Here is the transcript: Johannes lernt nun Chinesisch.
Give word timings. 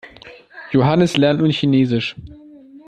Johannes 0.71 1.15
lernt 1.15 1.41
nun 1.41 1.51
Chinesisch. 1.51 2.15